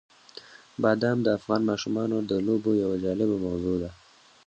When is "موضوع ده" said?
3.45-3.89